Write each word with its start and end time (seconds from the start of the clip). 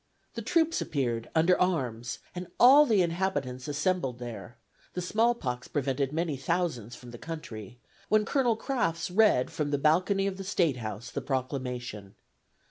The 0.33 0.41
troops 0.41 0.81
appeared 0.81 1.29
under 1.35 1.61
arms, 1.61 2.17
and 2.33 2.47
all 2.59 2.87
the 2.87 3.03
inhabitants 3.03 3.67
assembled 3.67 4.17
there 4.17 4.57
(the 4.93 4.99
small 5.01 5.35
pox 5.35 5.67
prevented 5.67 6.11
many 6.11 6.35
thousands 6.37 6.95
from 6.95 7.11
the 7.11 7.19
country), 7.19 7.77
when 8.09 8.25
Colonel 8.25 8.55
Crafts 8.55 9.11
read 9.11 9.51
from 9.51 9.69
the 9.69 9.77
balcony 9.77 10.25
of 10.25 10.37
the 10.37 10.43
State 10.43 10.77
House 10.77 11.11
the 11.11 11.21
proclamation. 11.21 12.15